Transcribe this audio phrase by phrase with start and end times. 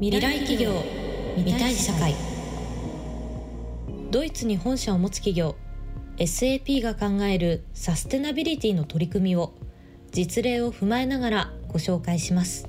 [0.00, 0.72] 未来企業
[1.36, 2.16] 未来社会。
[4.10, 5.54] ドイツに本社を持つ企業
[6.16, 9.54] SAP が考えるサステナビリティの取り組みを
[10.10, 12.68] 実例を踏まえながらご紹介します。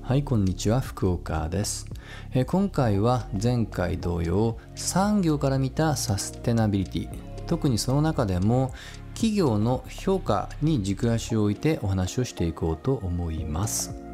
[0.00, 0.80] はいこんにちは。
[0.80, 1.86] 福岡です。
[2.32, 7.08] え今回は前回同様産業から見たサステナビリティ
[7.46, 8.72] 特にその中でも
[9.12, 14.07] 企業の評価に軸足を置いてお話をしていこうと思います。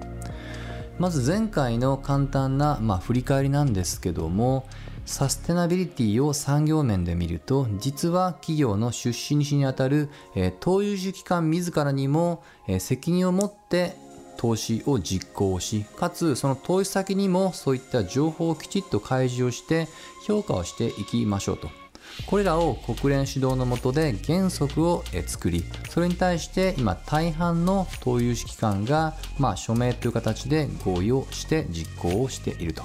[0.98, 4.66] まず前回の簡単な、まあ、振り返りなんですけども
[5.04, 13.96] サステナビリティを産業面で見ると実は企業の出資主にあたる、え、投融資機関自らにも、え、責任を持って
[14.38, 19.88] 投資を実行しかつその投資先にもそういった情報をきちっと開示をして
[20.26, 21.83] 評価をしていきましょうと。
[22.26, 32.82] これらを国連指導のもとで原則を作りそれに対して今大半の投融資機関が、まあ、署名という形で合意をして実行をしていると。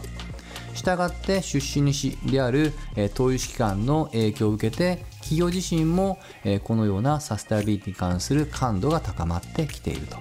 [0.74, 6.20] したがって出資主である、え投融資機関の影響を受けて企業自身も、
[6.64, 10.18] このようなサステナビリティに関する感度が高まってきていると。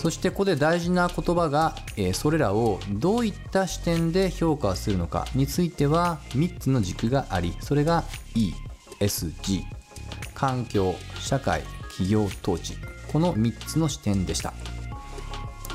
[0.00, 8.04] そしてここで大事な言葉が、えそれらをどういった視点で評価するのかについては3つの軸がありそれが
[8.98, 9.62] ESG
[10.32, 12.76] 環境社会企業統治。
[13.12, 14.54] この3つの視点でした。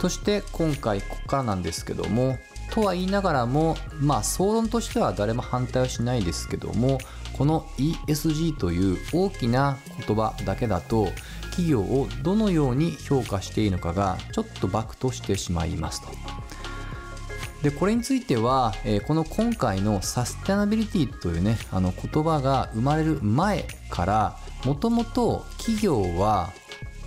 [0.01, 2.37] そして今回ここからなんですけども
[2.71, 6.97] とは言いながらもまあ総論としては誰も反対はしないですけども
[7.33, 11.09] この ESG という大きな言葉だけだと
[11.55, 16.09] 企業をどのように評価していいのかがちょっとバクとしてしまいますと。
[17.63, 26.51] でこれについては、えー、この今回のサステナビリティというねあの言葉が生まれる前からもともと企業は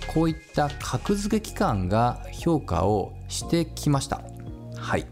[0.07, 4.21] こういった格付け機関が評価をしてきました。
[4.75, 5.05] はい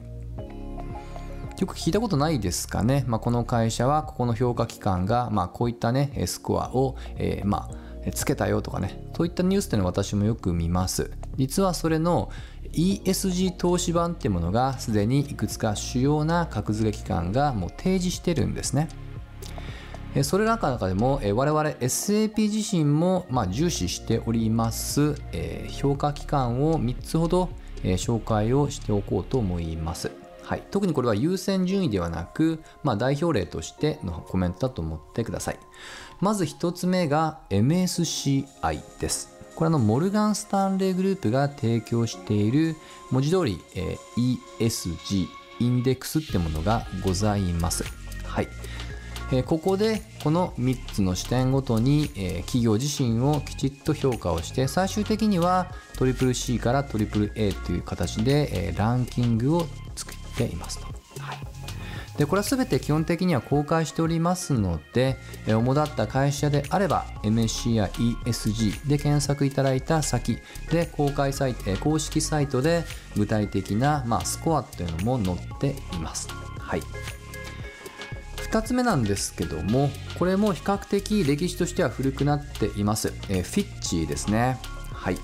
[1.60, 9.04] よく聞いたことないですかね、まあ、この会社はここの評価機関が、まあ、こういったねスコアを、えー、まあつけたよとかね。
[9.16, 11.12] そういったニュースっていうのは私もよく見ます。
[11.38, 12.32] 実はそれの
[12.74, 18.90] ESG 投資版っていうものがすでにいくつか主要な格付け機関がもう提示してるんですね。
[20.24, 25.16] それらの中でも我々 SAP 自身もま重視しております
[25.70, 27.50] 評価機関を3つほど
[27.84, 30.27] 紹介をしておこうと思います。
[30.48, 35.60] はい、特にこれは優先順位ではなく、まあ、代表例としてのコメントだと思ってください。
[36.22, 39.38] まず1つ目が MSCI です。
[39.56, 42.78] これはのモルガン・スタンレーグループが提供している
[43.12, 43.98] 文字通り、え、
[44.62, 45.28] ESG
[45.60, 47.84] インデックスってものがございます。
[48.24, 48.48] はい。
[49.34, 59.68] え、ここでこの3つの視点ごとに、え、企業自身をきちっと評価をして最終的には CCC から AAA という形で、え、ランキングを
[60.38, 60.86] ていますと。
[61.20, 61.38] はい、
[62.18, 65.18] でこれは全て基本的には公開しておりますので
[65.48, 70.38] 主だった会社であれば MSC や ESG で検索いただいた先
[70.72, 72.84] で公開サイト公式サイトで
[73.16, 76.30] 具体的な、まあ、スコアというのも載っています。
[76.60, 76.82] はい
[78.52, 84.58] 2つ目なんですけどもこれも比較的歴史としては古くなっています、えフィッチですね
[84.94, 85.18] はい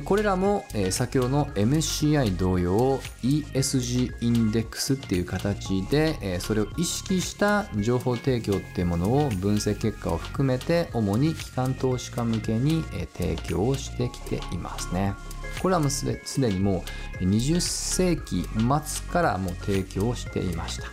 [0.00, 12.82] これらも先ほどの MCI 同様 ESG インデックスっていう形でそれを意識した情報提供っていうものを分析結果を含めて主に機関投資家向けに
[13.12, 15.14] 提供をしてきていますね。
[15.60, 16.06] これはもうす
[16.40, 16.84] でにも
[17.20, 20.84] う20世紀末からもう提供していました。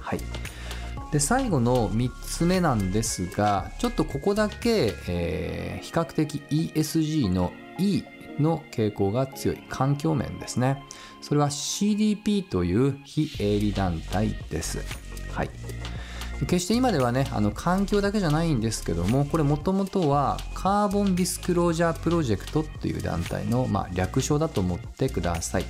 [0.00, 0.20] はい。
[1.10, 8.02] で最後の3つ目なんですがちょっとここだけ、えー、比較的 ESG の E
[8.40, 10.82] の傾向が強い環境面ですね。
[11.20, 14.78] それは CDP という非営利団体です。
[15.32, 15.50] はい。
[16.46, 25.64] 決して今ではね、あの環境だけじゃないんですけども、これもともとはカーボンディスクロージャープロジェクトという団体の、まあ、略称だと思ってください。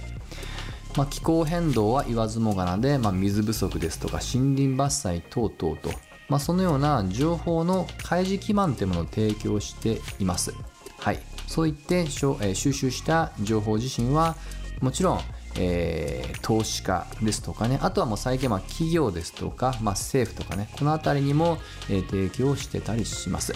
[0.97, 5.91] まあ、気候変動は言わずもがなで、まあ、水不足ですとか森林伐採等々と、
[6.29, 10.55] まあ、そのような情報の開示基盤というものを提供しています。
[10.99, 11.19] はい。
[11.47, 14.37] そういって収集した情報自身は
[14.81, 15.21] もちろん、
[15.59, 23.53] えー、投資家ですとかねあとはもう最近は企業ですとか、まあ、政府とかねこの辺りにも、提供してたりします。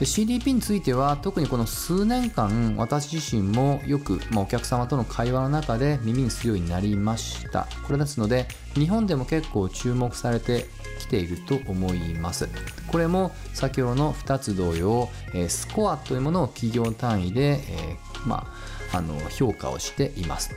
[0.00, 7.68] で CDP については特にこの数年間私自身もよく、まあ、お客様との会話の中で耳にするようになりました。
[7.86, 10.64] これですので日本でも結構注目されて
[11.00, 12.48] きていると思います。
[12.86, 18.50] これも先ほどの2つ同様、えスコアというものを企業単位で、え、ま
[18.92, 20.54] あ、あの評価をしています。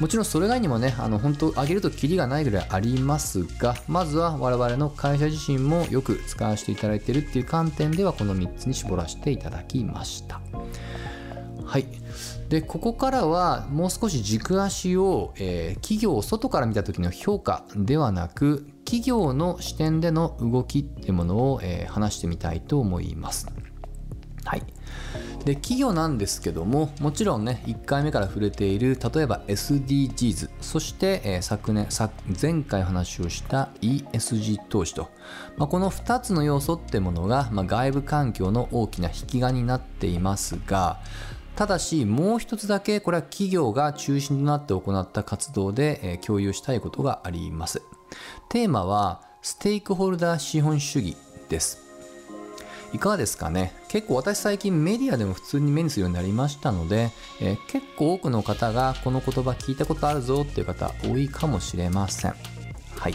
[0.00, 10.40] もちろんそれ以外にもねあの本当上げるとキリがないぐらいありますがまずは我々の会社自身もよく使わせていただいているっていう観点ではこの3つに絞らせていただきました。
[11.64, 11.86] はい。
[12.48, 23.48] でここからはもう少し軸足を、えー、企業を外から見た時の評価ではなく企業の視点での動きっていうものを、えー、話してみたいと思います。
[24.44, 24.62] はい。
[25.46, 31.86] で企業なんですけどももちろんね1回目から触れている例えば SDGs そして、えー、昨年
[32.42, 35.08] 前回話をした ESG 投資と、
[35.56, 40.98] まあ、この2つの要素ってものが、まあ、外部環境の大きな引き金になっていますが
[41.54, 47.80] ただしもう一つだけこれは企業が中心となって行った活動で、共有したいことがあります。
[48.50, 51.16] テーマはステークホルダー資本主義
[51.48, 51.85] です。
[52.92, 53.74] いかがですかね？
[53.88, 57.10] 結構私最近メディアでも普通に目にするようになりましたので、
[57.40, 62.34] えー、結構多くの方がこの言葉聞いたことあるぞっていう方多いかもしれません。
[62.96, 63.14] はい。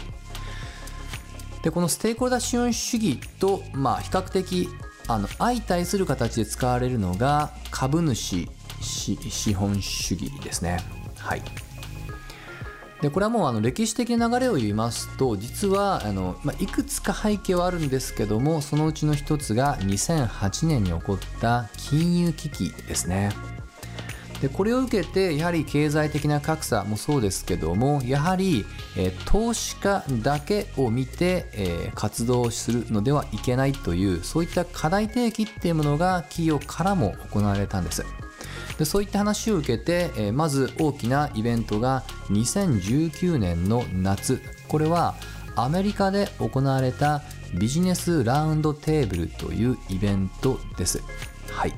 [1.62, 4.68] でこのステークホルダー資本主義と、まあ、比較的
[5.06, 8.48] あの相対する形で使われるのが株主
[8.80, 10.80] 資本主義ですね。
[11.16, 11.42] はい。
[13.02, 23.32] でこれはもうあの歴史的な流れを言いますと実はあの、まあ、いくつか背景はあるんですけどもそのうちの一つが2008年に起こった金融危機ですね。
[24.40, 28.64] でこれを受けてやはり経済的な格差もそうですけどもやはり、
[28.96, 38.04] えー、投資家だけを見て、えー、活動するのではいけないというそういった課題提起っていうものが企業からも行われたんです。
[38.78, 45.14] でそういった話を受けて、えー、まず大きなイベントが2019年の夏これは
[45.56, 47.22] アメリカで行われた
[47.54, 51.02] ビジネスラウンドテーブルというイベントです。
[51.50, 51.72] はい。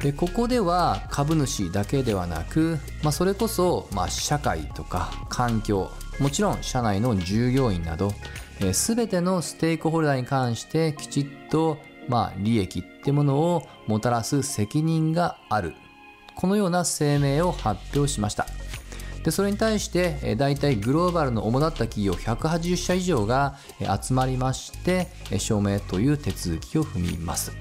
[0.00, 8.12] でここでは株主だけではなく、まあ、それこそ、まあ、社会とか環境もちろん社内の従業員など、
[8.60, 11.78] えー、全てのステークホルダーに関してきちっと
[12.12, 15.72] まあ、利益ってものをもたらす責任がある。
[16.34, 18.46] このような声明を発表しました。
[19.24, 25.06] でそれに対して大体グローバルの主だった企業180社以上が集まりまして
[25.38, 27.52] 署名という手続きを踏みます。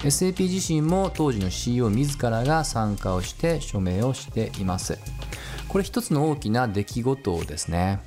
[0.00, 4.98] SAP 自身も当時の CEO 自らが参加をして署名をしています。
[5.68, 8.00] これ一つの大きな出来事ですね。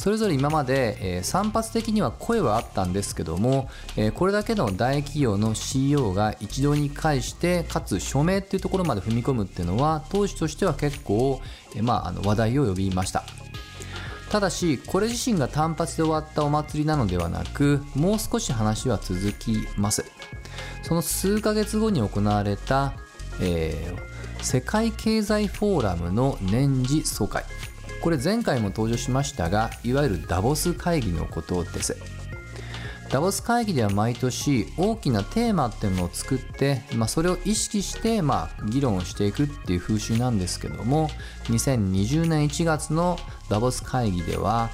[0.00, 3.68] それぞれ今まで、えー、散発的には声はあったんですけども、
[3.98, 11.42] えー、これだけの大企業の CEO が一堂に会してかつ署名っていうところまで踏み込むっていうのは当時としては結構、
[11.76, 13.24] えー、まあ、あの話題を呼びました。
[14.30, 20.06] ただしこれ自身が単発で終わったお祭りなのではなくもう少し話は続きます。
[20.82, 22.94] その数ヶ月後に行われた、
[23.42, 27.44] えー、世界経済フォーラムの年次総会。
[28.00, 31.96] これ前回も登場しましたがいわゆるダボス会議のことです
[33.10, 41.10] ダボス会議では毎年大きなテーマっていうのを作って、まあ、それを意識して、まあ、議論をしていくっていう風習なんですけども
[41.44, 43.18] 2020年1月の
[43.48, 44.70] ダボス会議では、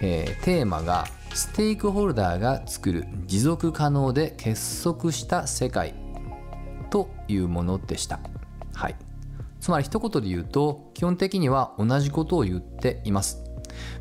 [0.00, 5.94] えー、テーマがステークホルダーが作る持続可能で結束した世界
[6.90, 8.20] というものでした。
[8.72, 9.03] はい
[9.64, 13.42] つまり一言で言うと基本的には同じことを言っています。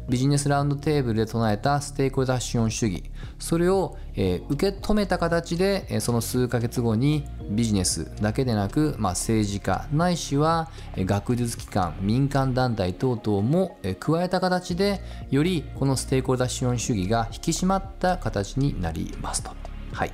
[0.10, 3.10] ビジネスラウンドテーブルで唱えたステークホルダー資本主義。
[3.40, 15.02] それを、えー、受け止めた形で、えー、その数ヶ月後にビジネスだけでなく、まあ、政治家ないしは、えー、学術機関民間団体等々も、え、加えた形で
[15.32, 19.52] よりこのステークホルダー資本主義が引き締まった形になりますと。
[19.94, 20.12] はい。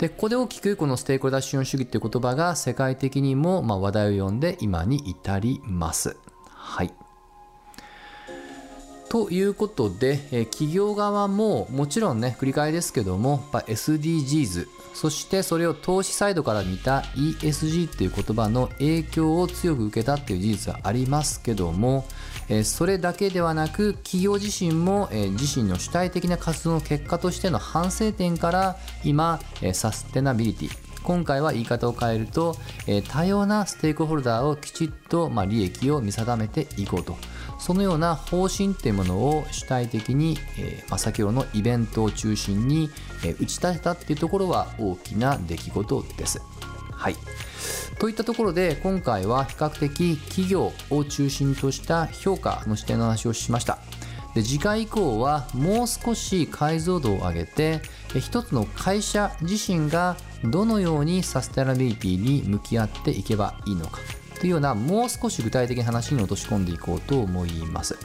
[0.00, 6.16] でここで大きくこのステークホルダー資本主義っていう言葉が世界的にもま話題を呼んで今に至ります。
[6.48, 6.94] はい。
[9.10, 22.06] ということで、え企業側ももちろんね繰り返ですけども SDGs そしてそれを投資サイドから見た ESG っていう言葉の影響を強く受けたっていう事実はありますけども
[22.50, 30.90] えそれだけではなく企業自身も、え自身の主体的な活動の結果としての反省点から今、えサステナビリティ。
[31.04, 32.56] 今回は言い方を変えると、
[32.88, 37.16] え多様なステークホルダーをきちっと、ま利益を見定めていこうと。
[37.60, 42.90] そのような方針っていうものを主体的に、えま先ほどのイベントを中心に、
[43.24, 46.42] え打ち立てたっていうところは大きな出来事です。
[46.90, 47.16] はい。
[48.00, 53.78] といったところで今回は比較的企業を中心とした評価の視点の話をしました。
[54.34, 57.82] で次回以降はもう少し解像度を上げて
[58.18, 63.98] 一つの会社自身がどのようにサステナビリティに向き合っていけばいいのか
[64.38, 67.98] というようなもう少し具体的な話に落とし込んでいこうと思います。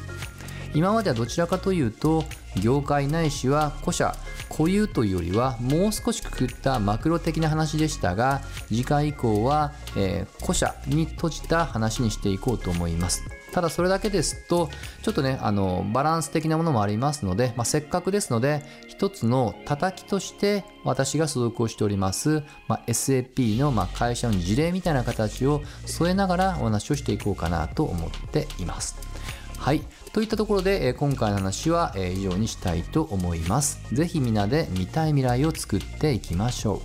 [0.75, 2.25] 今まではどちらかというと
[2.61, 4.13] 業界ないしは古社
[4.49, 13.23] 固有というよりはもう少しくくったマクロ的な話でしたが次回以降は、えー、古社に閉じた話にしていこうと思います。
[13.53, 14.69] ただそれだけですと
[15.01, 29.14] ちょっとねあのバランス的なものもありますので、まあ、せっかくですので一つの叩きとして私が所属をしております、まあ、SAP のま会社の事例みたいな形を添えながらお話をしていこうかなと思っています。
[29.57, 29.81] はい
[30.15, 33.81] といったところで、え今回の話は、え以上にしたいと思います。
[33.93, 36.81] ぜひみんなで見たい未来を作っていきましょ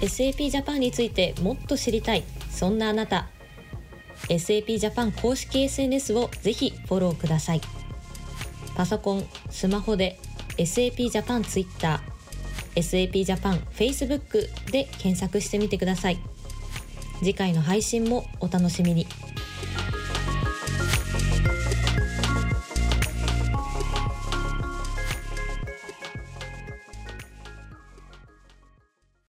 [0.00, 0.04] う。
[0.04, 3.28] SAP ジャパンについてもっと知りたい、そんなあなた。
[4.28, 7.60] SAP ジャパン公式 SNS をぜひフォローください。
[8.74, 10.18] パソコン、スマホで
[10.56, 12.00] SAP ジャパン Twitter、
[12.74, 16.18] SAP ジャパン Facebook で検索してみてください。
[17.20, 19.06] 次回の配信もお楽しみに。